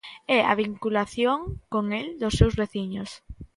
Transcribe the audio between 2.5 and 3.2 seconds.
veciños.